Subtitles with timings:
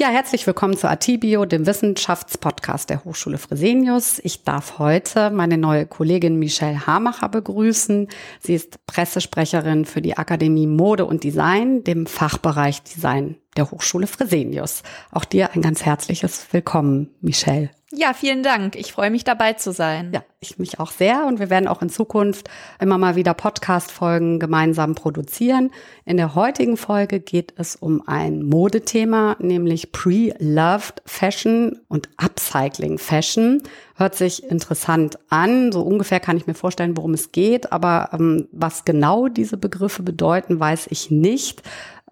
[0.00, 4.20] Ja, herzlich willkommen zu Atibio, dem Wissenschaftspodcast der Hochschule Fresenius.
[4.22, 8.06] Ich darf heute meine neue Kollegin Michelle Hamacher begrüßen.
[8.38, 14.84] Sie ist Pressesprecherin für die Akademie Mode und Design, dem Fachbereich Design der Hochschule Fresenius.
[15.10, 17.70] Auch dir ein ganz herzliches Willkommen, Michelle.
[17.90, 18.76] Ja, vielen Dank.
[18.76, 20.10] Ich freue mich dabei zu sein.
[20.12, 24.38] Ja, ich mich auch sehr und wir werden auch in Zukunft immer mal wieder Podcast-Folgen
[24.38, 25.70] gemeinsam produzieren.
[26.04, 33.62] In der heutigen Folge geht es um ein Modethema, nämlich Pre-Loved Fashion und Upcycling Fashion.
[33.96, 35.72] Hört sich interessant an.
[35.72, 40.02] So ungefähr kann ich mir vorstellen, worum es geht, aber ähm, was genau diese Begriffe
[40.02, 41.62] bedeuten, weiß ich nicht.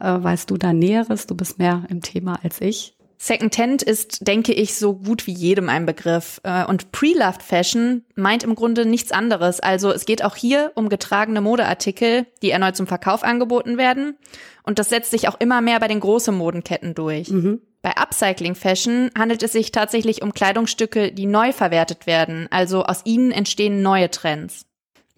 [0.00, 1.26] Äh, weißt du da Näheres?
[1.26, 2.96] Du bist mehr im Thema als ich.
[3.18, 6.40] Secondhand ist, denke ich, so gut wie jedem ein Begriff.
[6.44, 9.60] Äh, und Pre-Loved Fashion meint im Grunde nichts anderes.
[9.60, 14.16] Also es geht auch hier um getragene Modeartikel, die erneut zum Verkauf angeboten werden.
[14.62, 17.30] Und das setzt sich auch immer mehr bei den großen Modenketten durch.
[17.30, 17.60] Mhm.
[17.82, 22.48] Bei Upcycling Fashion handelt es sich tatsächlich um Kleidungsstücke, die neu verwertet werden.
[22.50, 24.65] Also aus ihnen entstehen neue Trends.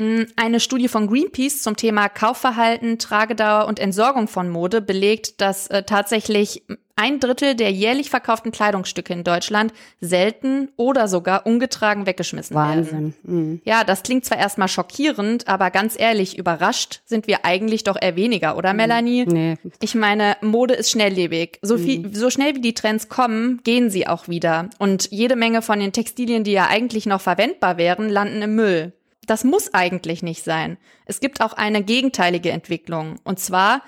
[0.01, 5.67] Hm, eine Studie von Greenpeace zum Thema Kaufverhalten, Tragedauer und Entsorgung von Mode belegt, dass
[5.69, 6.63] äh, tatsächlich
[6.99, 12.93] ein Drittel der jährlich verkauften Kleidungsstücke in Deutschland selten oder sogar ungetragen weggeschmissen Wahnsinn.
[12.93, 13.15] werden.
[13.23, 13.61] Mhm.
[13.65, 18.17] Ja, das klingt zwar erstmal schockierend, aber ganz ehrlich, überrascht sind wir eigentlich doch eher
[18.17, 18.77] weniger, oder mhm.
[18.79, 19.27] Melanie?
[19.27, 19.59] Nee.
[19.81, 21.59] Ich meine, Mode ist schnelllebig.
[21.63, 22.15] So viel, mhm.
[22.15, 24.69] so schnell wie die Trends kommen, gehen sie auch wieder.
[24.79, 28.93] Und jede Menge von den Textilien, die ja eigentlich noch verwendbar wären, landen im Müll.
[29.29, 30.79] Das muss eigentlich nicht sein.
[31.05, 33.21] Es gibt auch eine gegenteilige Entwicklung.
[33.25, 33.83] Und zwar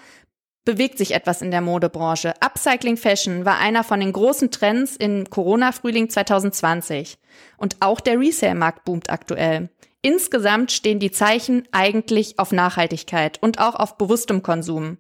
[0.66, 2.34] bewegt sich etwas in der Modebranche.
[2.41, 7.16] Upcycling Fashion war einer von den großen Trends im Corona-Frühling 2020.
[7.56, 9.70] Und auch der Resale-Markt boomt aktuell.
[10.03, 14.98] Insgesamt stehen die Zeichen eigentlich auf Nachhaltigkeit und auch auf bewusstem Konsum.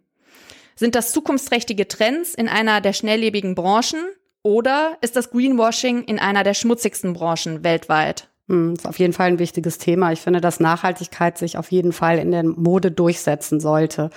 [0.74, 4.06] Sind das zukunftsträchtige Trends in einer der schnelllebigen Branchen
[4.42, 8.29] oder ist das Greenwashing in einer der schmutzigsten Branchen weltweit?
[8.50, 10.10] Hm, ist auf jeden Fall ein wichtiges Thema.
[10.10, 14.10] Ich finde, dass Nachhaltigkeit sich auf jeden Fall in der Mode durchsetzen sollte.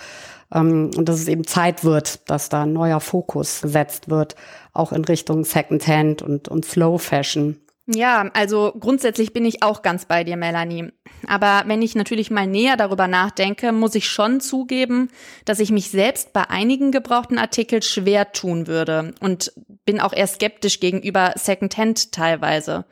[0.52, 4.36] Ähm, und dass es eben Zeit wird, dass da ein neuer Fokus gesetzt wird,
[4.74, 7.60] auch in Richtung Secondhand und, und Slow Fashion.
[7.86, 10.92] Ja, also grundsätzlich bin ich auch ganz bei dir, Melanie.
[11.28, 15.10] Aber wenn ich natürlich mal näher darüber nachdenke, muss ich schon zugeben,
[15.46, 19.54] dass ich mich selbst bei einigen gebrauchten Artikeln schwer tun würde und
[19.86, 22.86] bin auch eher skeptisch gegenüber Secondhand teilweise.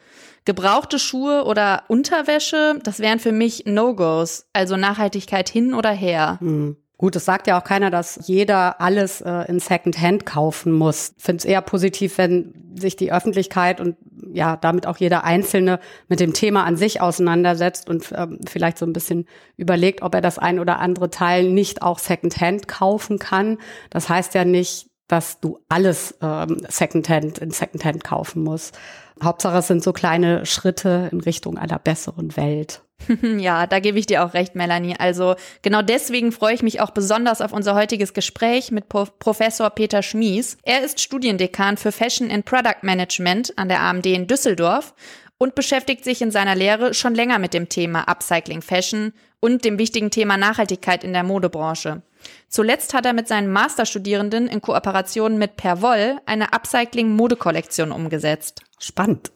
[0.46, 6.38] Gebrauchte Schuhe oder Unterwäsche, das wären für mich No-Gos, also Nachhaltigkeit hin oder her.
[6.42, 6.78] Mhm.
[7.02, 11.16] Gut, es sagt ja auch keiner, dass jeder alles äh, in Secondhand kaufen muss.
[11.18, 13.96] Ich finde es eher positiv, wenn sich die Öffentlichkeit und
[14.32, 15.80] ja, damit auch jeder Einzelne
[16.10, 19.26] mit dem Thema an sich auseinandersetzt und ähm, vielleicht so ein bisschen
[19.58, 23.58] überlegt, ob er das ein oder andere Teil nicht auch Secondhand kaufen kann.
[23.90, 28.78] Das heißt ja nicht, dass du alles ähm, Secondhand in Secondhand kaufen musst.
[29.22, 32.82] Hauptsache, es sind so kleine Schritte in Richtung einer besseren Welt.
[33.40, 34.96] Ja, da gebe ich dir auch recht, Melanie.
[34.98, 39.72] Also genau deswegen freue ich mich auch besonders auf unser heutiges Gespräch mit Pro Professor
[39.72, 40.58] Peter Schmies.
[40.62, 44.94] Er ist Studiendekan für Fashion and Product Management an der AMD in Düsseldorf
[45.40, 49.78] und beschäftigt sich in seiner Lehre schon länger mit dem Thema Upcycling Fashion und dem
[49.78, 52.02] wichtigen Thema Nachhaltigkeit in der Modebranche.
[52.48, 58.62] Zuletzt hat er mit seinen Masterstudierenden in Kooperation mit Perwoll eine Upcycling-Modekollektion umgesetzt.
[58.80, 59.32] Spannend.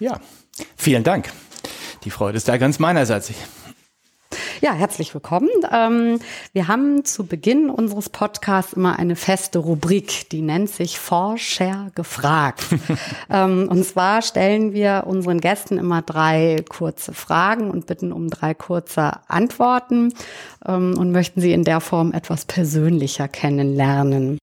[0.00, 0.18] ja,
[0.76, 1.30] vielen Dank.
[2.04, 3.32] Die Freude ist da ganz meinerseits.
[4.60, 5.50] Ja, herzlich willkommen.
[5.72, 6.18] Ähm,
[6.52, 12.64] wir haben zu Beginn unseres Podcasts immer eine feste Rubrik, die nennt sich Forscher gefragt.
[13.30, 18.52] ähm, und zwar stellen wir unseren Gästen immer drei kurze Fragen und bitten um drei
[18.52, 20.12] kurze Antworten
[20.66, 24.38] ähm, und möchten sie in der Form etwas persönlicher kennenlernen.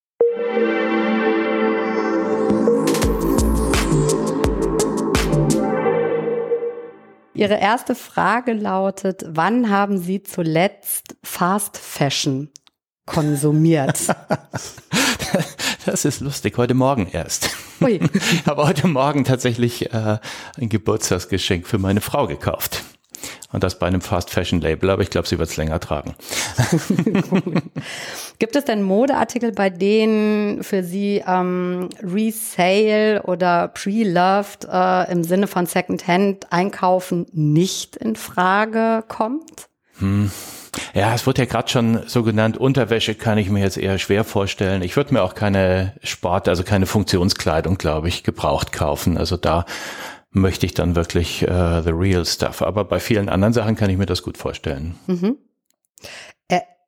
[7.36, 12.50] Ihre erste Frage lautet, wann haben Sie zuletzt Fast Fashion
[13.06, 14.00] konsumiert?
[15.86, 17.52] Das ist lustig, heute Morgen erst.
[17.80, 18.00] Ui.
[18.14, 20.18] Ich habe heute Morgen tatsächlich äh,
[20.58, 22.84] ein Geburtstagsgeschenk für meine Frau gekauft.
[23.52, 26.16] Und das bei einem Fast Fashion Label, aber ich glaube, sie wird es länger tragen.
[28.40, 35.48] Gibt es denn Modeartikel, bei denen für Sie ähm, Resale oder Pre-Loved äh, im Sinne
[35.48, 39.70] von Secondhand einkaufen nicht in Frage kommt?
[40.00, 40.32] Hm.
[40.94, 44.24] Ja, es wird ja gerade schon so genannt, Unterwäsche kann ich mir jetzt eher schwer
[44.24, 44.82] vorstellen.
[44.82, 49.18] Ich würde mir auch keine Sport, also keine Funktionskleidung, glaube ich, gebraucht kaufen.
[49.18, 49.66] Also da
[50.36, 52.62] möchte ich dann wirklich äh, the real stuff.
[52.62, 54.96] Aber bei vielen anderen Sachen kann ich mir das gut vorstellen.
[55.08, 55.38] Mhm.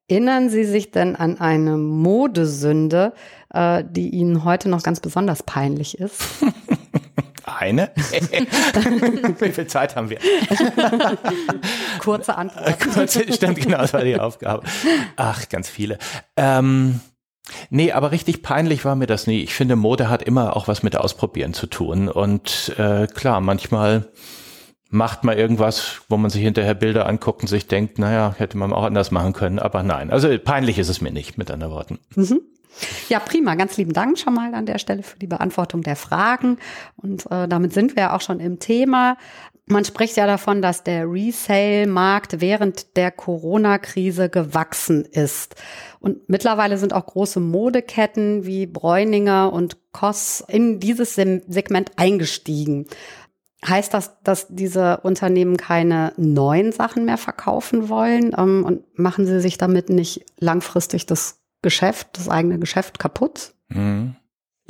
[0.09, 3.13] Erinnern Sie sich denn an eine Modesünde,
[3.53, 6.23] äh, die Ihnen heute noch ganz besonders peinlich ist?
[7.45, 7.91] Eine?
[9.39, 10.19] Wie viel Zeit haben wir?
[11.99, 12.79] Kurze Antwort.
[12.79, 14.63] Kurze, stimmt, genau, das war die Aufgabe.
[15.15, 15.97] Ach, ganz viele.
[16.35, 16.99] Ähm,
[17.69, 19.41] nee, aber richtig peinlich war mir das nie.
[19.41, 22.09] Ich finde, Mode hat immer auch was mit Ausprobieren zu tun.
[22.09, 24.09] Und äh, klar, manchmal
[24.89, 28.71] macht man irgendwas, wo man sich hinterher Bilder anguckt und sich denkt, naja, hätte man
[28.73, 30.11] auch anders machen können, aber nein.
[30.11, 31.99] Also peinlich ist es mir nicht, mit anderen Worten.
[32.15, 32.41] Mhm.
[33.09, 33.55] Ja, prima.
[33.55, 36.57] Ganz lieben Dank schon mal an der Stelle für die Beantwortung der Fragen.
[36.95, 39.17] Und äh, damit sind wir ja auch schon im Thema.
[39.69, 45.55] Man spricht ja davon, dass der Resale-Markt während der Corona-Krise gewachsen ist.
[45.99, 52.87] Und mittlerweile sind auch große Modeketten wie Bräuninger und Koss in dieses Segment eingestiegen.
[53.65, 58.33] Heißt das, dass diese Unternehmen keine neuen Sachen mehr verkaufen wollen?
[58.37, 63.53] Ähm, und machen sie sich damit nicht langfristig das Geschäft, das eigene Geschäft kaputt?
[63.67, 64.15] Mhm.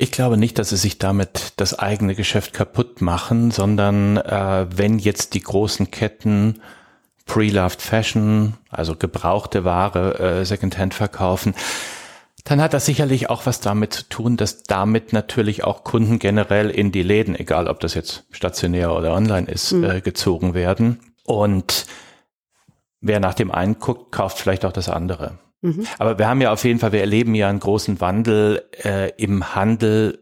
[0.00, 5.00] Ich glaube nicht, dass sie sich damit das eigene Geschäft kaputt machen, sondern äh, wenn
[5.00, 6.60] jetzt die großen Ketten
[7.26, 11.54] Pre-Loved Fashion, also gebrauchte Ware, äh, Secondhand verkaufen,
[12.44, 16.70] dann hat das sicherlich auch was damit zu tun, dass damit natürlich auch Kunden generell
[16.70, 19.84] in die Läden, egal ob das jetzt stationär oder online ist, mhm.
[19.84, 21.00] äh, gezogen werden.
[21.24, 21.86] Und
[23.00, 25.38] wer nach dem einen guckt, kauft vielleicht auch das andere.
[25.60, 25.86] Mhm.
[25.98, 29.54] Aber wir haben ja auf jeden Fall, wir erleben ja einen großen Wandel äh, im
[29.54, 30.20] Handel.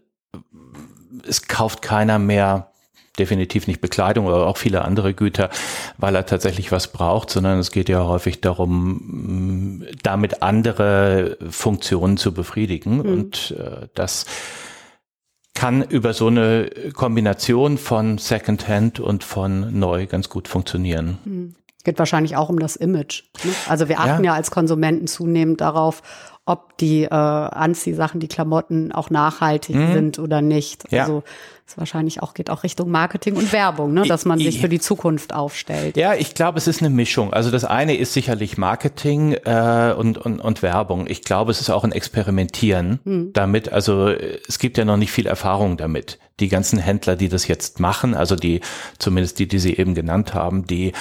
[1.26, 2.70] Es kauft keiner mehr
[3.18, 5.50] definitiv nicht Bekleidung oder auch viele andere Güter,
[5.98, 12.32] weil er tatsächlich was braucht, sondern es geht ja häufig darum, damit andere Funktionen zu
[12.32, 12.98] befriedigen.
[12.98, 13.00] Mhm.
[13.00, 14.26] Und äh, das
[15.54, 21.18] kann über so eine Kombination von Secondhand und von neu ganz gut funktionieren.
[21.24, 21.54] Mhm.
[21.86, 23.22] Geht wahrscheinlich auch um das Image.
[23.44, 23.52] Ne?
[23.68, 24.32] Also wir achten ja.
[24.32, 26.02] ja als Konsumenten zunehmend darauf,
[26.46, 29.92] ob die äh, Anziehsachen, die Klamotten auch nachhaltig mhm.
[29.92, 30.90] sind oder nicht.
[30.90, 31.02] Ja.
[31.02, 31.22] Also
[31.64, 34.80] es wahrscheinlich auch geht auch Richtung Marketing und Werbung, ne, dass man sich für die
[34.80, 35.96] Zukunft aufstellt.
[35.96, 37.32] Ja, ich glaube, es ist eine Mischung.
[37.32, 41.06] Also das eine ist sicherlich Marketing äh, und, und, und Werbung.
[41.08, 43.32] Ich glaube, es ist auch ein Experimentieren mhm.
[43.32, 43.72] damit.
[43.72, 46.18] Also es gibt ja noch nicht viel Erfahrung damit.
[46.40, 48.60] Die ganzen Händler, die das jetzt machen, also die,
[48.98, 50.92] zumindest die, die Sie eben genannt haben, die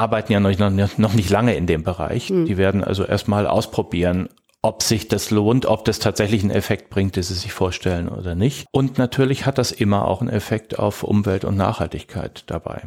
[0.00, 2.30] arbeiten ja noch, noch, nicht lange in dem Bereich.
[2.30, 2.46] Mhm.
[2.46, 4.28] Die werden also erstmal ausprobieren,
[4.62, 8.34] ob sich das lohnt, ob das tatsächlich einen Effekt bringt, den sie sich vorstellen oder
[8.34, 8.66] nicht.
[8.72, 12.82] Und natürlich hat das immer auch einen Effekt auf Umwelt und Nachhaltigkeit dabei.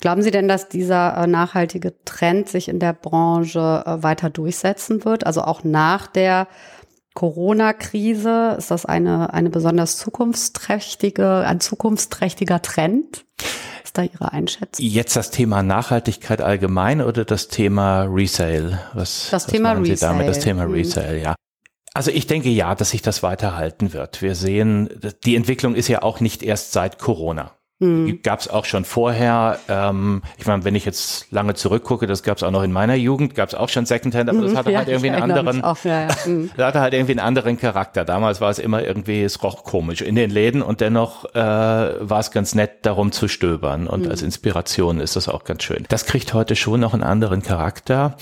[0.00, 5.04] Glauben Sie denn, dass dieser äh, nachhaltige Trend sich in der Branche äh, weiter durchsetzen
[5.04, 5.26] wird?
[5.26, 6.48] Also auch nach der
[7.14, 8.56] Corona-Krise?
[8.58, 13.24] Ist das eine, eine besonders zukunftsträchtige, ein zukunftsträchtiger Trend?
[13.94, 14.84] Da Ihre Einschätzung?
[14.84, 18.80] Jetzt das Thema Nachhaltigkeit allgemein oder das Thema Resale?
[18.92, 19.96] Was, das was Thema Resale.
[19.96, 20.28] Sie damit?
[20.28, 20.74] Das Thema mhm.
[20.74, 21.34] Resale, ja.
[21.94, 24.20] Also ich denke ja, dass sich das weiterhalten wird.
[24.20, 24.90] Wir sehen,
[25.24, 27.52] die Entwicklung ist ja auch nicht erst seit Corona.
[27.84, 28.22] Mhm.
[28.22, 29.58] Gab es auch schon vorher.
[29.68, 32.94] Ähm, ich meine, wenn ich jetzt lange zurückgucke, das gab es auch noch in meiner
[32.94, 34.56] Jugend, gab es auch schon Secondhand, aber das mhm.
[34.56, 36.08] hatte ja, halt irgendwie einen anderen, auch, ja, ja.
[36.26, 36.50] Mhm.
[36.56, 38.04] das hatte halt irgendwie einen anderen Charakter.
[38.04, 42.20] Damals war es immer irgendwie, es roch komisch in den Läden und dennoch äh, war
[42.20, 44.10] es ganz nett, darum zu stöbern und mhm.
[44.10, 45.84] als Inspiration ist das auch ganz schön.
[45.88, 48.16] Das kriegt heute schon noch einen anderen Charakter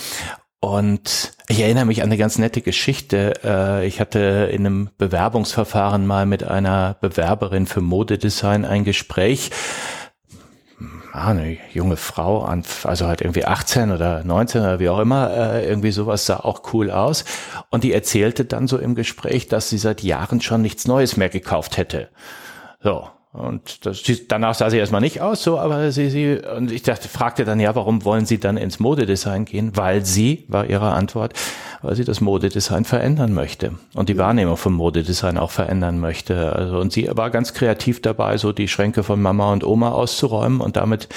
[0.62, 3.32] und ich erinnere mich an eine ganz nette Geschichte.
[3.42, 9.50] Äh, ich hatte in einem Bewerbungsverfahren mal mit einer Bewerberin für Modedesign ein Gespräch.
[11.12, 12.44] Ah, eine junge Frau,
[12.84, 16.72] also halt irgendwie 18 oder 19 oder wie auch immer, äh, irgendwie sowas sah auch
[16.72, 17.24] cool aus.
[17.70, 21.28] Und die erzählte dann so im Gespräch, dass sie seit Jahren schon nichts Neues mehr
[21.28, 22.08] gekauft hätte.
[22.80, 26.82] So, und das, danach sah sie erstmal nicht aus, so, aber sie, sie, und ich
[26.82, 29.74] dachte, fragte dann, ja, warum wollen Sie dann ins Modedesign gehen?
[29.74, 31.32] Weil sie, war ihre Antwort,
[31.80, 36.54] weil sie das Modedesign verändern möchte und die Wahrnehmung vom Modedesign auch verändern möchte.
[36.54, 40.60] Also, und sie war ganz kreativ dabei, so die Schränke von Mama und Oma auszuräumen
[40.60, 41.08] und damit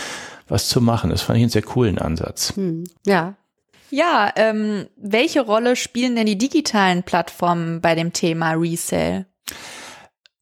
[0.48, 1.10] was zu machen.
[1.10, 2.56] Das fand ich einen sehr coolen Ansatz.
[2.56, 3.36] Hm, ja.
[3.92, 9.26] Ja, ähm, welche Rolle spielen denn die digitalen Plattformen bei dem Thema Resale?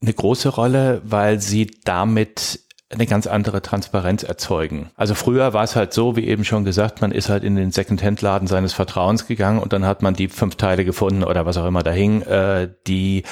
[0.04, 4.92] Eine große Rolle, weil sie damit eine ganz andere Transparenz erzeugen.
[4.96, 7.72] Also früher war es halt so, wie eben schon gesagt, man ist halt in den
[7.72, 11.66] Secondhand-Laden seines Vertrauens gegangen und dann hat man die fünf Teile gefunden oder was auch
[11.66, 13.24] immer da hing, äh, die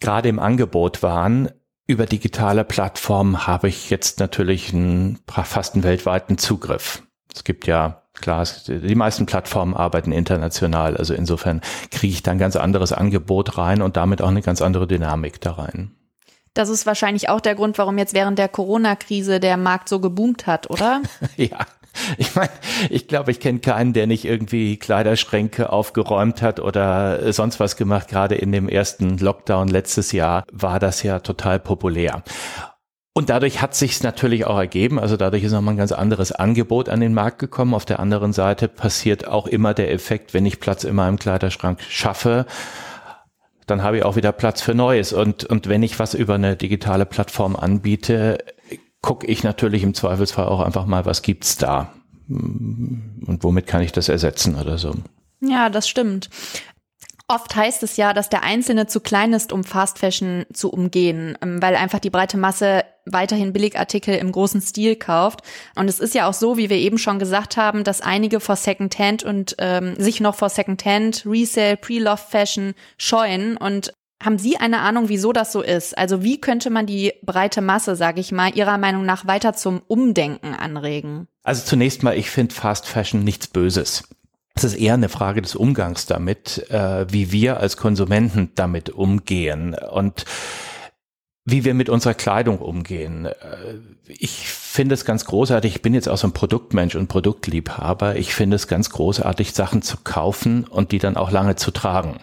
[0.00, 1.50] gerade im Angebot waren.
[1.86, 7.02] Über digitale Plattformen habe ich jetzt natürlich einen fast einen weltweiten Zugriff.
[7.34, 11.60] Es gibt ja Klar, die meisten Plattformen arbeiten international, also insofern
[11.90, 15.40] kriege ich da ein ganz anderes Angebot rein und damit auch eine ganz andere Dynamik
[15.40, 15.92] da rein.
[16.54, 20.46] Das ist wahrscheinlich auch der Grund, warum jetzt während der Corona-Krise der Markt so geboomt
[20.46, 21.02] hat, oder?
[21.36, 21.58] ja.
[22.16, 22.50] Ich meine,
[22.90, 28.08] ich glaube, ich kenne keinen, der nicht irgendwie Kleiderschränke aufgeräumt hat oder sonst was gemacht.
[28.08, 32.22] Gerade in dem ersten Lockdown letztes Jahr war das ja total populär.
[33.18, 36.88] Und dadurch hat sich natürlich auch ergeben, also dadurch ist nochmal ein ganz anderes Angebot
[36.88, 37.74] an den Markt gekommen.
[37.74, 41.80] Auf der anderen Seite passiert auch immer der Effekt, wenn ich Platz in meinem Kleiderschrank
[41.82, 42.46] schaffe,
[43.66, 45.12] dann habe ich auch wieder Platz für Neues.
[45.12, 48.38] Und, und wenn ich was über eine digitale Plattform anbiete,
[49.02, 51.92] gucke ich natürlich im Zweifelsfall auch einfach mal, was gibt's da
[52.28, 54.94] und womit kann ich das ersetzen oder so.
[55.40, 56.30] Ja, das stimmt.
[57.30, 61.36] Oft heißt es ja, dass der Einzelne zu klein ist, um Fast Fashion zu umgehen,
[61.42, 65.42] ähm, weil einfach die breite Masse weiterhin Billigartikel im großen Stil kauft.
[65.76, 68.56] Und es ist ja auch so, wie wir eben schon gesagt haben, dass einige vor
[68.56, 73.58] Secondhand und ähm, sich noch vor Secondhand, Resale, Pre-Love Fashion scheuen.
[73.58, 73.92] Und
[74.22, 75.96] haben Sie eine Ahnung, wieso das so ist?
[75.98, 79.82] Also wie könnte man die breite Masse, sage ich mal, Ihrer Meinung nach weiter zum
[79.86, 81.28] Umdenken anregen?
[81.42, 84.04] Also zunächst mal, ich finde Fast Fashion nichts Böses.
[84.58, 89.76] Es ist eher eine Frage des Umgangs damit, äh, wie wir als Konsumenten damit umgehen
[89.92, 90.24] und
[91.44, 93.26] wie wir mit unserer Kleidung umgehen.
[93.26, 93.34] Äh,
[94.08, 98.34] ich finde es ganz großartig, ich bin jetzt auch so ein Produktmensch und Produktliebhaber, ich
[98.34, 102.18] finde es ganz großartig, Sachen zu kaufen und die dann auch lange zu tragen.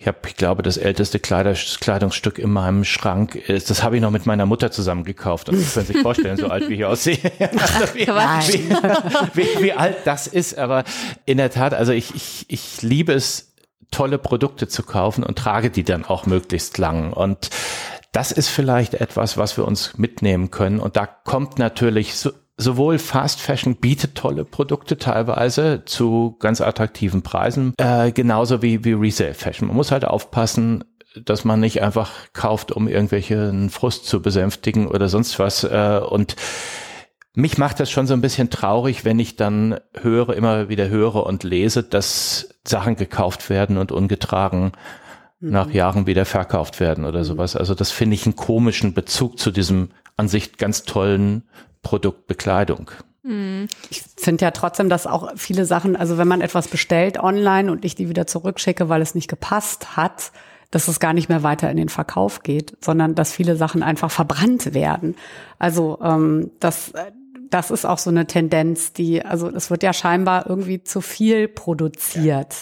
[0.00, 4.10] Ich habe, ich glaube, das älteste Kleidungsstück in meinem Schrank ist, das habe ich noch
[4.10, 5.50] mit meiner Mutter zusammen gekauft.
[5.50, 7.18] Also, Sie können sich vorstellen, so alt wie ich aussehe.
[7.40, 10.56] Also wie, wie, wie, wie, alt das ist.
[10.56, 10.84] Aber
[11.26, 13.52] in der Tat, also ich, ich, ich liebe es,
[13.90, 17.12] tolle Produkte zu kaufen und trage die dann auch möglichst lang.
[17.12, 17.50] Und
[18.12, 20.80] das ist vielleicht etwas, was wir uns mitnehmen können.
[20.80, 22.30] Und da kommt natürlich so,
[22.60, 28.92] sowohl Fast Fashion bietet tolle Produkte teilweise zu ganz attraktiven Preisen, äh, genauso wie, wie
[28.92, 29.68] Resale Fashion.
[29.68, 30.84] Man muss halt aufpassen,
[31.24, 35.64] dass man nicht einfach kauft, um irgendwelchen Frust zu besänftigen oder sonst was.
[35.64, 36.36] Äh, und
[37.34, 41.26] mich macht das schon so ein bisschen traurig, wenn ich dann höre, immer wieder höre
[41.26, 44.72] und lese, dass Sachen gekauft werden und ungetragen
[45.40, 45.50] mhm.
[45.50, 47.24] nach Jahren wieder verkauft werden oder mhm.
[47.24, 47.56] sowas.
[47.56, 51.48] Also das finde ich einen komischen Bezug zu diesem an sich ganz tollen
[51.82, 52.90] Produktbekleidung.
[53.24, 53.68] Hm.
[53.90, 57.84] Ich finde ja trotzdem, dass auch viele Sachen, also wenn man etwas bestellt online und
[57.84, 60.32] ich die wieder zurückschicke, weil es nicht gepasst hat,
[60.70, 64.10] dass es gar nicht mehr weiter in den Verkauf geht, sondern dass viele Sachen einfach
[64.10, 65.16] verbrannt werden.
[65.58, 66.92] Also ähm, das,
[67.50, 71.48] das ist auch so eine Tendenz, die, also es wird ja scheinbar irgendwie zu viel
[71.48, 72.54] produziert.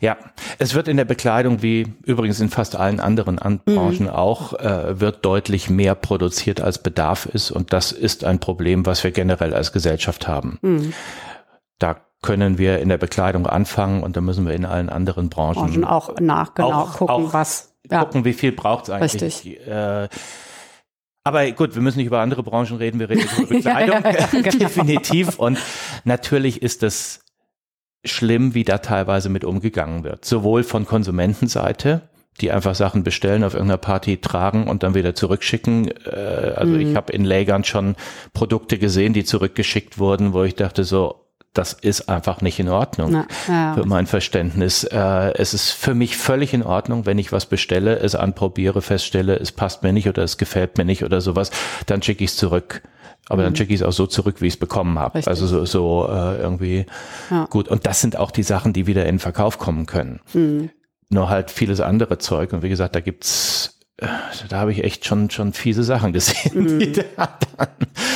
[0.00, 0.16] Ja,
[0.58, 3.74] es wird in der Bekleidung, wie übrigens in fast allen anderen An mhm.
[3.74, 7.50] Branchen auch, äh, wird deutlich mehr produziert, als Bedarf ist.
[7.50, 10.58] Und das ist ein Problem, was wir generell als Gesellschaft haben.
[10.62, 10.92] Mhm.
[11.78, 15.54] Da können wir in der Bekleidung anfangen und da müssen wir in allen anderen Branchen,
[15.54, 18.04] Branchen auch nach genau auch, gucken, auch was ja.
[18.04, 19.22] gucken, wie viel braucht es eigentlich.
[19.22, 19.66] Richtig.
[19.66, 20.08] Äh,
[21.24, 24.02] aber gut, wir müssen nicht über andere Branchen reden, wir reden über Bekleidung,
[24.32, 24.58] genau.
[24.58, 25.38] definitiv.
[25.38, 25.58] Und
[26.04, 27.20] natürlich ist das
[28.04, 30.24] schlimm, wie da teilweise mit umgegangen wird.
[30.24, 32.02] Sowohl von Konsumentenseite,
[32.40, 35.92] die einfach Sachen bestellen, auf irgendeiner Party tragen und dann wieder zurückschicken.
[36.06, 36.80] Äh, also mhm.
[36.80, 37.94] ich habe in Lägern schon
[38.32, 43.10] Produkte gesehen, die zurückgeschickt wurden, wo ich dachte so, das ist einfach nicht in Ordnung
[43.12, 43.74] Na, ja.
[43.74, 44.84] für mein Verständnis.
[44.84, 49.38] Äh, es ist für mich völlig in Ordnung, wenn ich was bestelle, es anprobiere, feststelle,
[49.38, 51.50] es passt mir nicht oder es gefällt mir nicht oder sowas,
[51.86, 52.82] dann schicke ich es zurück.
[53.28, 53.56] Aber dann mhm.
[53.56, 55.20] schicke ich es auch so zurück, wie ich es bekommen habe.
[55.26, 56.86] Also so, so äh, irgendwie
[57.30, 57.46] ja.
[57.50, 57.68] gut.
[57.68, 60.20] Und das sind auch die Sachen, die wieder in Verkauf kommen können.
[60.32, 60.70] Mhm.
[61.08, 62.52] Nur halt vieles andere Zeug.
[62.52, 64.06] Und wie gesagt, da gibt's äh,
[64.48, 66.78] da habe ich echt schon schon fiese Sachen gesehen, mhm.
[66.78, 67.68] die da dann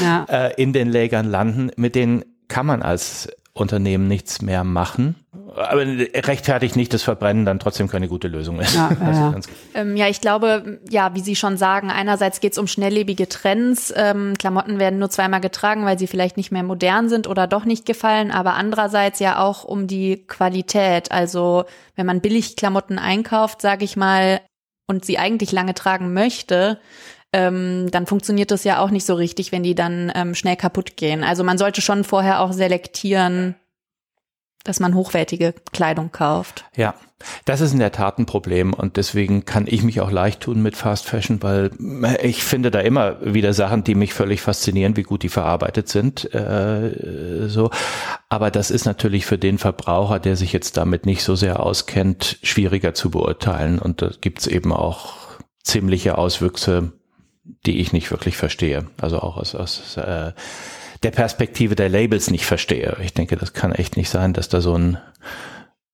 [0.03, 0.25] ja.
[0.25, 1.71] äh, in den Lägern landen.
[1.77, 5.17] Mit denen kann man als Unternehmen nichts mehr machen.
[5.55, 8.75] Aber rechtfertigt nicht das Verbrennen dann trotzdem keine gute Lösung ist.
[8.75, 9.35] Ja, ja.
[9.75, 13.93] Ähm, ja ich glaube, ja, wie Sie schon sagen, einerseits geht es um schnelllebige Trends.
[13.97, 17.65] Ähm, Klamotten werden nur zweimal getragen, weil sie vielleicht nicht mehr modern sind oder doch
[17.65, 21.11] nicht gefallen, aber andererseits ja auch um die Qualität.
[21.11, 24.41] Also wenn man billig Klamotten einkauft, sage ich mal,
[24.89, 26.79] und sie eigentlich lange tragen möchte,
[27.33, 30.97] ähm, dann funktioniert das ja auch nicht so richtig, wenn die dann ähm, schnell kaputt
[30.97, 31.25] gehen.
[31.25, 33.57] Also man sollte schon vorher auch selektieren,
[34.67, 36.65] dass man hochwertige Kleidung kauft.
[36.75, 36.95] Ja,
[37.45, 40.61] das ist in der Tat ein Problem und deswegen kann ich mich auch leicht tun
[40.61, 41.71] mit Fast Fashion, weil
[42.23, 46.33] ich finde da immer wieder Sachen, die mich völlig faszinieren, wie gut die verarbeitet sind.
[46.35, 47.71] Äh, so,
[48.29, 52.39] aber das ist natürlich für den Verbraucher, der sich jetzt damit nicht so sehr auskennt,
[52.43, 55.15] schwieriger zu beurteilen und da gibt's eben auch
[55.63, 56.93] ziemliche Auswüchse
[57.67, 58.87] die ich nicht wirklich verstehe.
[59.01, 60.33] Also auch aus, aus äh,
[61.03, 62.97] der Perspektive der Labels nicht verstehe.
[63.03, 64.99] Ich denke, das kann echt nicht sein, dass da so ein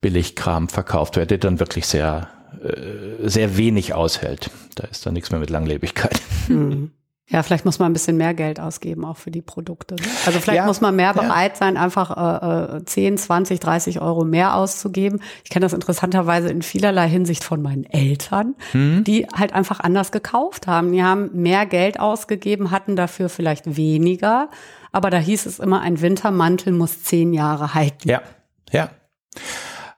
[0.00, 2.28] Billigkram verkauft wird, der dann wirklich sehr,
[2.62, 4.50] äh, sehr wenig aushält.
[4.74, 6.20] Da ist dann nichts mehr mit Langlebigkeit.
[6.48, 6.92] Mhm.
[7.32, 9.94] Ja, vielleicht muss man ein bisschen mehr Geld ausgeben, auch für die Produkte.
[9.94, 10.02] Ne?
[10.26, 14.54] Also vielleicht ja, muss man mehr bereit sein, einfach äh, 10, 20, 30 Euro mehr
[14.54, 15.20] auszugeben.
[15.42, 19.04] Ich kenne das interessanterweise in vielerlei Hinsicht von meinen Eltern, mhm.
[19.04, 20.92] die halt einfach anders gekauft haben.
[20.92, 24.50] Die haben mehr Geld ausgegeben, hatten dafür vielleicht weniger.
[24.92, 28.10] Aber da hieß es immer, ein Wintermantel muss zehn Jahre halten.
[28.10, 28.20] Ja,
[28.70, 28.90] ja.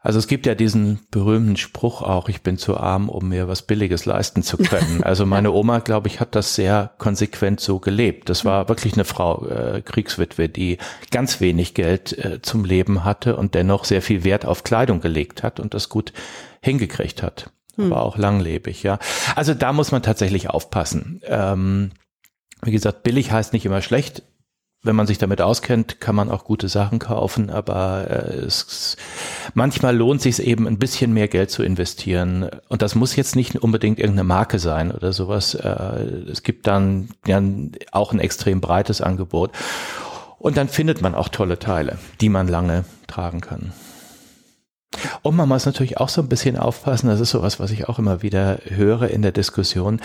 [0.04, 3.62] Also es gibt ja diesen berühmten Spruch auch, ich bin zu arm, um mir was
[3.62, 5.02] Billiges leisten zu können.
[5.14, 8.28] Also meine Oma, glaube ich, hat das sehr konsequent so gelebt.
[8.28, 10.78] Das war wirklich eine Frau, äh, Kriegswitwe, die
[11.10, 15.42] ganz wenig Geld äh, zum Leben hatte und dennoch sehr viel Wert auf Kleidung gelegt
[15.42, 16.12] hat und das gut
[16.60, 17.50] hingekriegt hat.
[17.76, 17.92] Hm.
[17.92, 18.98] Aber auch langlebig, ja.
[19.36, 21.22] Also da muss man tatsächlich aufpassen.
[21.24, 21.92] Ähm,
[22.62, 24.22] wie gesagt, billig heißt nicht immer schlecht
[24.84, 28.96] wenn man sich damit auskennt, kann man auch gute Sachen kaufen, aber äh, es,
[29.54, 32.48] manchmal lohnt sich eben ein bisschen mehr Geld zu investieren.
[32.68, 35.54] Und das muss jetzt nicht unbedingt irgendeine Marke sein oder sowas.
[35.54, 35.68] Äh,
[36.30, 37.42] es gibt dann ja
[37.92, 39.50] auch ein extrem breites Angebot.
[40.38, 43.72] Und dann findet man auch tolle Teile, die man lange tragen kann.
[45.22, 47.98] Und man muss natürlich auch so ein bisschen aufpassen, das ist sowas, was ich auch
[47.98, 50.00] immer wieder höre in der Diskussion.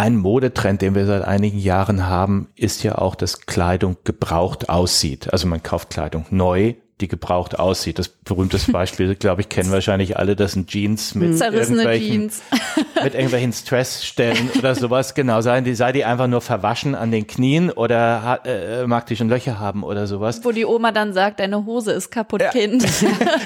[0.00, 5.30] Ein Modetrend, den wir seit einigen Jahren haben, ist ja auch, dass Kleidung gebraucht aussieht.
[5.30, 7.98] Also man kauft Kleidung neu, die gebraucht aussieht.
[7.98, 12.42] Das berühmteste Beispiel, glaube ich, kennen wahrscheinlich alle, das sind Jeans mit Zerrissene irgendwelchen, Jeans.
[13.04, 15.12] mit irgendwelchen Stressstellen oder sowas.
[15.14, 19.16] Genau, sei die, sei die einfach nur verwaschen an den Knien oder äh, mag die
[19.16, 20.42] schon Löcher haben oder sowas.
[20.42, 22.48] Wo die Oma dann sagt, deine Hose ist kaputt, ja.
[22.48, 22.86] Kind.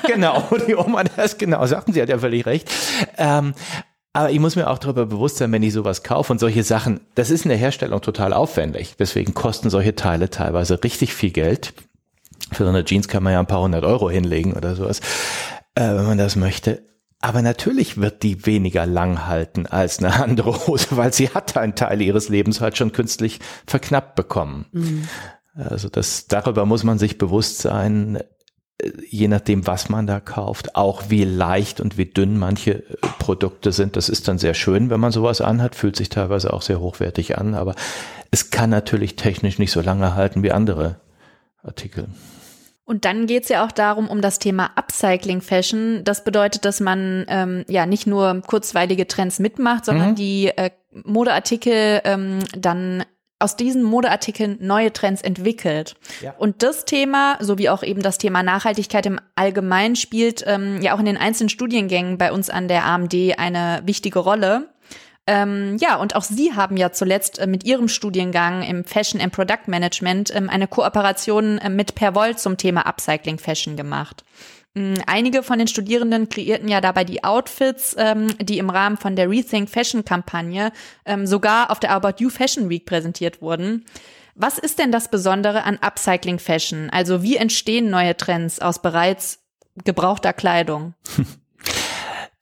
[0.07, 2.71] genau, die Oma das genau, sagten sie hat ja völlig recht.
[3.19, 3.55] Ähm,
[4.15, 7.01] aber ich muss mir auch darüber bewusst sein, wenn ich sowas kaufe und solche Sachen,
[7.17, 8.95] das ist in der Herstellung total aufwendig.
[8.97, 11.75] Deswegen kosten solche Teile teilweise richtig viel Geld.
[12.53, 15.01] Für so eine Jeans kann man ja ein paar hundert Euro hinlegen oder sowas,
[15.75, 16.85] äh, wenn man das möchte.
[17.21, 21.75] Aber natürlich wird die weniger lang halten als eine andere Hose, weil sie hat einen
[21.75, 24.67] Teil ihres Lebens halt schon künstlich verknappt bekommen.
[24.71, 25.09] Mhm.
[25.57, 28.21] Also das, darüber muss man sich bewusst sein
[29.09, 33.73] je nachdem, was man da kauft, auch wie leicht und wie dünn manche äh, Produkte
[33.73, 33.97] sind.
[33.97, 37.39] Das ist dann sehr schön, wenn man sowas anhat, fühlt sich teilweise auch sehr hochwertig
[37.39, 37.75] an, aber
[38.31, 41.01] es kann natürlich technisch nicht so lange halten wie andere
[41.63, 42.09] Artikel.
[42.87, 46.03] Und dann geht's ja auch darum, um das Thema Upcycling Fashion.
[46.05, 50.17] Das bedeutet, dass man ähm, ja nicht nur kurzweilige Trends mitmacht, sondern mhm.
[50.17, 53.05] die äh, Modeartikel ähm, dann
[53.45, 55.97] aus diesen Modeartikeln neue Trends entwickelt.
[56.23, 56.35] Ja.
[56.39, 60.99] Und das Thema, sowie auch eben das Thema Nachhaltigkeit im Allgemeinen, spielt ähm, ja auch
[60.99, 64.69] in den einzelnen Studiengängen bei uns an der AMD eine wichtige Rolle.
[65.27, 69.33] Ähm, ja, und auch Sie haben ja zuletzt äh, mit Ihrem Studiengang im Fashion and
[69.33, 74.25] Product Management ähm, eine Kooperation äh, mit Perwoll zum Thema Upcycling Fashion gemacht.
[74.75, 79.17] Mm, einige von den Studierenden kreierten ja dabei die Outfits, ähm, die im Rahmen von
[79.17, 80.73] der Rethink Fashion Kampagne
[81.07, 83.85] ähm, sogar auf der About You Fashion Week präsentiert wurden.
[84.35, 86.91] Was ist denn das Besondere an Upcycling Fashion?
[86.91, 89.39] Also wie entstehen neue Trends aus bereits
[89.85, 90.95] gebrauchter Kleidung?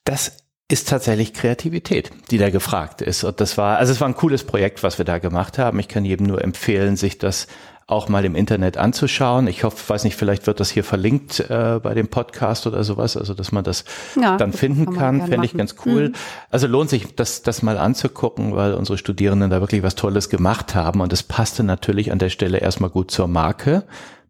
[0.05, 3.25] Das ist tatsächlich Kreativität, die da gefragt ist.
[3.25, 5.79] Und das war, also es war ein cooles Projekt, was wir da gemacht haben.
[5.79, 7.47] Ich kann jedem nur empfehlen, sich das
[7.87, 9.47] auch mal im Internet anzuschauen.
[9.47, 13.17] Ich hoffe, weiß nicht, vielleicht wird das hier verlinkt äh, bei dem Podcast oder sowas,
[13.17, 13.85] also dass man das
[14.21, 16.11] ja, dann finden kann, kann fände ich ganz cool.
[16.11, 16.15] Mhm.
[16.51, 20.75] Also lohnt sich, das, das mal anzugucken, weil unsere Studierenden da wirklich was Tolles gemacht
[20.75, 23.85] haben und es passte natürlich an der Stelle erstmal gut zur Marke.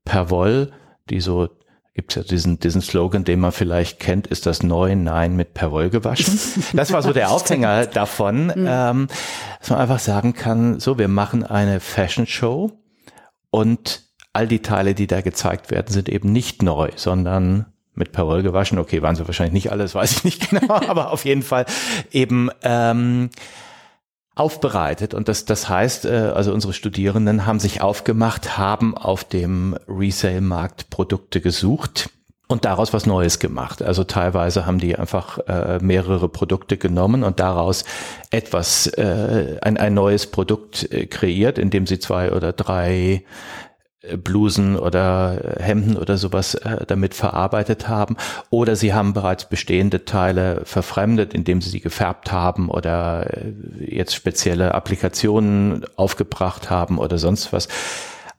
[0.05, 0.73] Perwoll,
[1.11, 1.49] die so
[1.95, 5.91] gibt ja diesen, diesen Slogan, den man vielleicht kennt, ist das neu Nein mit Perwoll
[5.91, 6.39] gewaschen.
[6.73, 8.67] Das war so der Aufhänger davon, mhm.
[8.67, 9.09] ähm,
[9.61, 12.73] dass man einfach sagen kann, so, wir machen eine Fashion Show
[13.53, 18.43] und all die Teile, die da gezeigt werden, sind eben nicht neu, sondern mit Perwoll
[18.43, 18.79] gewaschen.
[18.79, 21.67] Okay, waren sie wahrscheinlich nicht alles, weiß ich nicht genau, aber auf jeden Fall
[22.11, 23.29] eben ähm,
[24.35, 25.13] aufbereitet.
[25.13, 30.89] Und das, das heißt, äh, also unsere Studierenden haben sich aufgemacht, haben auf dem Resale-Markt
[30.89, 32.09] Produkte gesucht
[32.53, 33.83] und daraus was Neues gemacht.
[33.83, 37.85] Also teilweise haben die einfach äh, mehrere Produkte genommen und daraus
[38.31, 43.25] etwas, äh, ein, ein neues Produkt äh, kreiert, indem sie zwei oder drei
[44.03, 48.17] äh, Blusen oder Hemden oder sowas äh, damit verarbeitet haben.
[48.51, 54.15] Oder sie haben bereits bestehende Teile verfremdet, indem sie sie gefärbt haben oder äh, jetzt
[54.15, 57.69] spezielle Applikationen aufgebracht haben oder sonst was.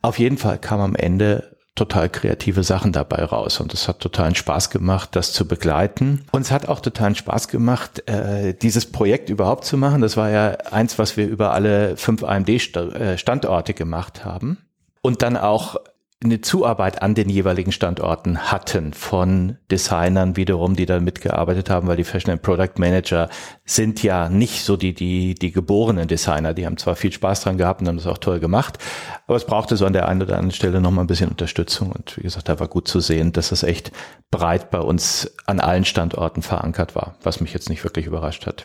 [0.02, 4.34] Auf jeden Fall kam am Ende total kreative Sachen dabei raus und es hat totalen
[4.34, 6.24] Spaß gemacht, das zu begleiten.
[6.30, 10.00] Und es hat auch totalen Spaß gemacht, äh, dieses Projekt überhaupt zu machen.
[10.00, 14.58] Das war ja eins, was wir über alle fünf AMD-Standorte gemacht haben.
[15.02, 15.76] und dann auch
[16.24, 21.96] eine Zuarbeit an den jeweiligen Standorten hatten von Designern wiederum, die da mitgearbeitet haben, weil
[21.96, 23.28] die Fashion and Product Manager
[23.64, 26.54] sind ja nicht so die, die, die geborenen Designer.
[26.54, 28.78] Die haben zwar viel Spaß dran gehabt und haben das auch toll gemacht,
[29.26, 31.92] aber es brauchte so an der einen oder anderen Stelle nochmal ein bisschen Unterstützung.
[31.92, 33.92] Und wie gesagt, da war gut zu sehen, dass das echt
[34.30, 38.64] breit bei uns an allen Standorten verankert war, was mich jetzt nicht wirklich überrascht hat.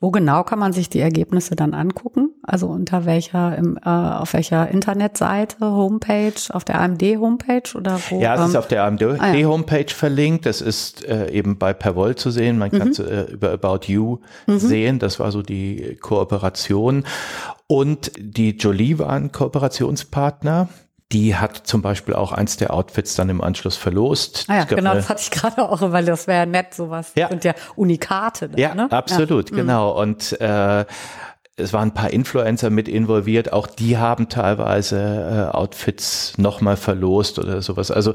[0.00, 2.29] Wo genau kann man sich die Ergebnisse dann angucken?
[2.50, 8.20] Also unter welcher, im, äh, auf welcher Internetseite, Homepage, auf der AMD-Homepage oder wo?
[8.20, 9.94] Ja, es ähm, ist auf der AMD-Homepage ah, ja.
[9.94, 10.46] verlinkt.
[10.46, 12.58] Das ist äh, eben bei Perwoll zu sehen.
[12.58, 13.06] Man kann es mhm.
[13.06, 14.58] äh, über About You mhm.
[14.58, 14.98] sehen.
[14.98, 17.04] Das war so die Kooperation.
[17.68, 20.68] Und die Jolie war ein Kooperationspartner.
[21.12, 24.46] Die hat zum Beispiel auch eins der Outfits dann im Anschluss verlost.
[24.48, 27.12] Ah ja, genau, das hatte ich gerade auch, weil das wäre ja nett, sowas.
[27.14, 27.28] Ja.
[27.28, 28.48] Und ja Unikate.
[28.48, 28.90] Dann, ja, ne?
[28.90, 29.54] absolut, ja.
[29.54, 29.60] Mhm.
[29.60, 30.00] genau.
[30.00, 30.84] Und äh,
[31.60, 37.38] es waren ein paar Influencer mit involviert, auch die haben teilweise äh, Outfits nochmal verlost
[37.38, 37.90] oder sowas.
[37.90, 38.14] Also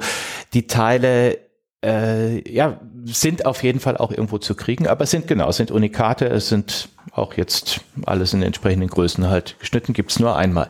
[0.54, 1.38] die Teile
[1.86, 5.58] äh, ja, sind auf jeden Fall auch irgendwo zu kriegen, aber es sind genau, es
[5.58, 10.68] sind Unikate, es sind auch jetzt alles in entsprechenden Größen halt geschnitten, gibt's nur einmal.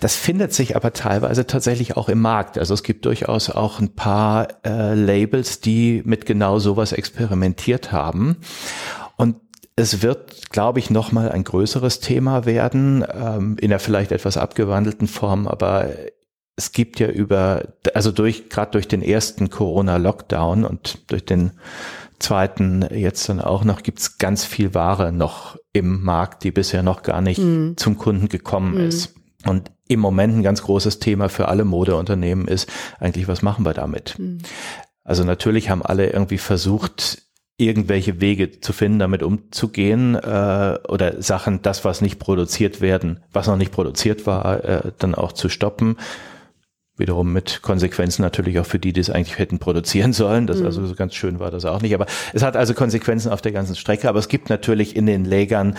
[0.00, 2.58] Das findet sich aber teilweise tatsächlich auch im Markt.
[2.58, 8.36] Also es gibt durchaus auch ein paar äh, Labels, die mit genau sowas experimentiert haben.
[9.16, 9.36] Und
[9.78, 15.06] es wird, glaube ich, nochmal ein größeres Thema werden, ähm, in der vielleicht etwas abgewandelten
[15.06, 15.90] Form, aber
[16.56, 17.62] es gibt ja über,
[17.94, 21.52] also durch, gerade durch den ersten Corona-Lockdown und durch den
[22.18, 27.02] zweiten jetzt dann auch noch, gibt's ganz viel Ware noch im Markt, die bisher noch
[27.02, 27.74] gar nicht mm.
[27.76, 28.88] zum Kunden gekommen mm.
[28.88, 29.14] ist.
[29.46, 33.74] Und im Moment ein ganz großes Thema für alle Modeunternehmen ist eigentlich, was machen wir
[33.74, 34.16] damit?
[34.18, 34.38] Mm.
[35.04, 37.22] Also natürlich haben alle irgendwie versucht,
[37.58, 43.48] irgendwelche Wege zu finden, damit umzugehen äh, oder Sachen, das, was nicht produziert werden, was
[43.48, 45.96] noch nicht produziert war, äh, dann auch zu stoppen.
[46.96, 50.46] Wiederum mit Konsequenzen natürlich auch für die, die es eigentlich hätten produzieren sollen.
[50.46, 50.66] Das mhm.
[50.66, 51.94] also so ganz schön war das auch nicht.
[51.94, 54.08] Aber es hat also Konsequenzen auf der ganzen Strecke.
[54.08, 55.76] Aber es gibt natürlich in den Lägern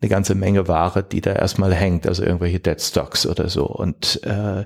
[0.00, 3.66] eine ganze Menge Ware, die da erstmal hängt, also irgendwelche Dead Stocks oder so.
[3.66, 4.64] Und äh,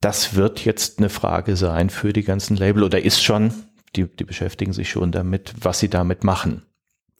[0.00, 3.52] das wird jetzt eine Frage sein für die ganzen Label oder ist schon,
[3.96, 6.62] die, die beschäftigen sich schon damit, was sie damit machen.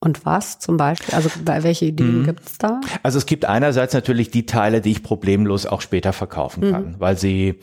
[0.02, 1.14] Und was zum Beispiel?
[1.14, 2.24] Also welche Ideen mhm.
[2.24, 2.80] gibt es da?
[3.02, 6.72] Also es gibt einerseits natürlich die Teile, die ich problemlos auch später verkaufen mhm.
[6.72, 7.60] kann, weil sie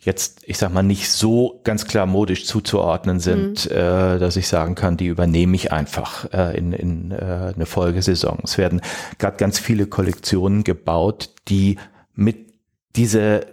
[0.00, 3.76] jetzt, ich sag mal, nicht so ganz klar modisch zuzuordnen sind, mhm.
[3.76, 8.40] äh, dass ich sagen kann, die übernehme ich einfach äh, in, in äh, eine Folgesaison.
[8.42, 8.80] Es werden
[9.18, 11.78] gerade ganz viele Kollektionen gebaut, die
[12.14, 12.52] mit
[12.96, 13.46] diese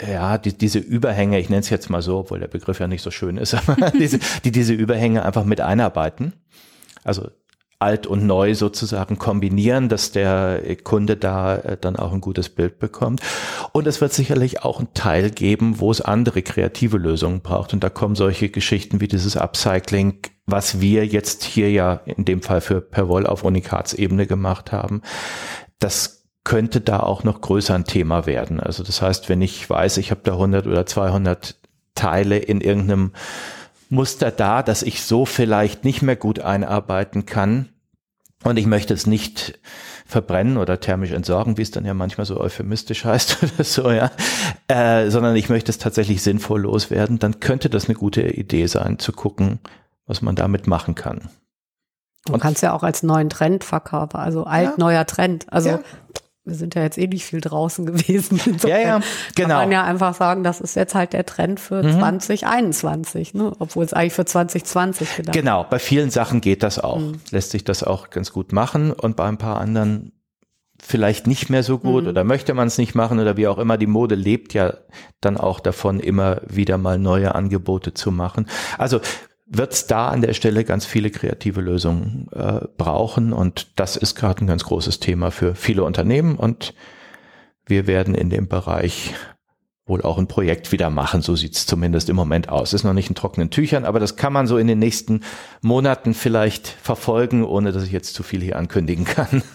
[0.00, 3.02] ja, die, diese Überhänge, ich nenne es jetzt mal so, obwohl der Begriff ja nicht
[3.02, 6.34] so schön ist, aber diese, die diese Überhänge einfach mit einarbeiten.
[7.04, 7.28] Also
[7.82, 12.78] alt und neu sozusagen kombinieren, dass der Kunde da äh, dann auch ein gutes Bild
[12.78, 13.20] bekommt.
[13.72, 17.74] Und es wird sicherlich auch einen Teil geben, wo es andere kreative Lösungen braucht.
[17.74, 22.40] Und da kommen solche Geschichten wie dieses Upcycling, was wir jetzt hier ja in dem
[22.40, 25.02] Fall für Perwoll auf Unikats-Ebene gemacht haben.
[25.80, 28.60] Das könnte da auch noch größer ein Thema werden.
[28.60, 31.56] Also das heißt, wenn ich weiß, ich habe da 100 oder 200
[31.94, 33.12] Teile in irgendeinem
[33.88, 37.68] Muster da, dass ich so vielleicht nicht mehr gut einarbeiten kann.
[38.42, 39.60] Und ich möchte es nicht
[40.04, 44.10] verbrennen oder thermisch entsorgen, wie es dann ja manchmal so euphemistisch heißt oder so, ja,
[44.66, 48.98] äh, sondern ich möchte es tatsächlich sinnvoll loswerden, dann könnte das eine gute Idee sein,
[48.98, 49.60] zu gucken,
[50.06, 51.28] was man damit machen kann.
[52.24, 54.74] Du kannst ja auch als neuen Trend verkaufen, also alt, ja.
[54.76, 55.52] neuer Trend.
[55.52, 55.80] Also ja
[56.44, 58.40] wir sind ja jetzt eh nicht viel draußen gewesen.
[58.44, 59.00] Insofern ja, ja,
[59.34, 59.48] genau.
[59.48, 61.98] Kann man ja einfach sagen, das ist jetzt halt der Trend für mhm.
[61.98, 63.52] 2021, ne?
[63.58, 66.98] obwohl es eigentlich für 2020 gedacht Genau, bei vielen Sachen geht das auch.
[66.98, 67.20] Mhm.
[67.30, 70.12] Lässt sich das auch ganz gut machen und bei ein paar anderen
[70.84, 72.08] vielleicht nicht mehr so gut mhm.
[72.08, 73.78] oder möchte man es nicht machen oder wie auch immer.
[73.78, 74.74] Die Mode lebt ja
[75.20, 78.48] dann auch davon, immer wieder mal neue Angebote zu machen.
[78.78, 79.00] Also
[79.56, 83.32] wird es da an der Stelle ganz viele kreative Lösungen äh, brauchen.
[83.32, 86.36] Und das ist gerade ein ganz großes Thema für viele Unternehmen.
[86.36, 86.74] Und
[87.66, 89.14] wir werden in dem Bereich
[89.84, 91.22] wohl auch ein Projekt wieder machen.
[91.22, 92.72] So sieht es zumindest im Moment aus.
[92.72, 95.22] Ist noch nicht in trockenen Tüchern, aber das kann man so in den nächsten
[95.60, 99.42] Monaten vielleicht verfolgen, ohne dass ich jetzt zu viel hier ankündigen kann.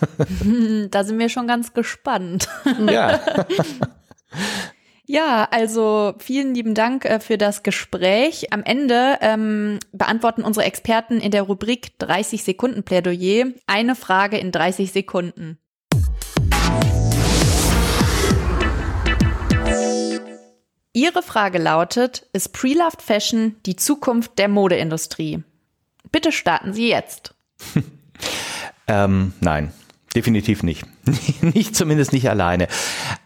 [0.92, 2.48] Da sind wir schon ganz gespannt.
[2.90, 3.20] Ja.
[5.10, 8.52] Ja, also vielen lieben Dank äh, für das Gespräch.
[8.52, 14.52] Am Ende ähm, beantworten unsere Experten in der Rubrik 30 Sekunden Plädoyer eine Frage in
[14.52, 15.60] 30 Sekunden.
[20.92, 25.42] Ihre Frage lautet, ist Pre-Loved Fashion die Zukunft der Modeindustrie?
[26.12, 27.34] Bitte starten Sie jetzt.
[28.90, 29.72] ähm, nein,
[30.18, 30.84] definitiv nicht.
[31.42, 32.68] nicht zumindest nicht alleine.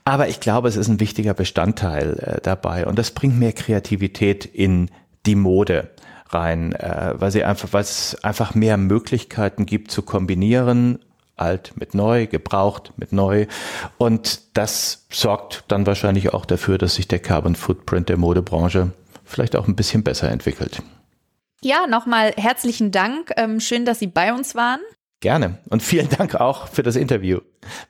[0.03, 4.45] Aber ich glaube, es ist ein wichtiger Bestandteil äh, dabei und das bringt mehr Kreativität
[4.45, 4.91] in
[5.25, 5.89] die Mode
[6.29, 10.99] rein, äh, weil sie einfach, weil es einfach mehr Möglichkeiten gibt zu kombinieren,
[11.37, 13.47] alt mit neu, gebraucht mit neu.
[13.97, 18.91] Und das sorgt dann wahrscheinlich auch dafür, dass sich der Carbon Footprint der Modebranche
[19.23, 20.81] vielleicht auch ein bisschen besser entwickelt.
[21.63, 23.31] Ja, nochmal herzlichen Dank.
[23.37, 24.81] Ähm, schön, dass Sie bei uns waren.
[25.21, 25.59] Gerne.
[25.69, 27.39] Und vielen Dank auch für das Interview.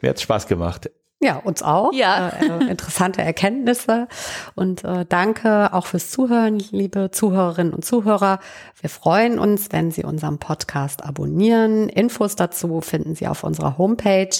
[0.01, 0.91] Mir hat es Spaß gemacht.
[1.23, 1.93] Ja, uns auch.
[1.93, 2.29] Ja.
[2.29, 4.07] Äh, interessante Erkenntnisse.
[4.55, 8.39] Und äh, danke auch fürs Zuhören, liebe Zuhörerinnen und Zuhörer.
[8.81, 11.89] Wir freuen uns, wenn Sie unseren Podcast abonnieren.
[11.89, 14.35] Infos dazu finden Sie auf unserer Homepage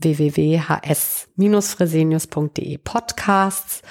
[0.00, 3.82] www.hs-fresenius.de Podcasts.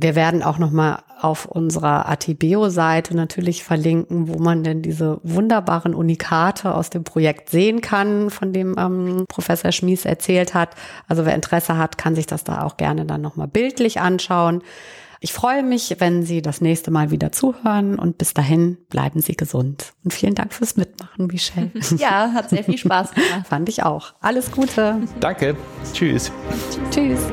[0.00, 6.72] Wir werden auch nochmal auf unserer Atibeo-Seite natürlich verlinken, wo man denn diese wunderbaren Unikate
[6.74, 10.76] aus dem Projekt sehen kann, von dem ähm, Professor Schmies erzählt hat.
[11.08, 14.62] Also wer Interesse hat, kann sich das da auch gerne dann nochmal bildlich anschauen.
[15.20, 19.34] Ich freue mich, wenn Sie das nächste Mal wieder zuhören und bis dahin bleiben Sie
[19.34, 19.92] gesund.
[20.04, 21.72] Und vielen Dank fürs Mitmachen, Michelle.
[21.98, 23.48] Ja, hat sehr viel Spaß gemacht.
[23.48, 24.14] Fand ich auch.
[24.20, 25.00] Alles Gute.
[25.18, 25.56] Danke.
[25.92, 26.30] Tschüss.
[26.92, 27.32] Tschüss.